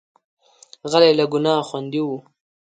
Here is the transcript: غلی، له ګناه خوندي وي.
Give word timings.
غلی، 0.91 1.11
له 1.19 1.25
ګناه 1.33 1.65
خوندي 1.69 2.01
وي. 2.07 2.17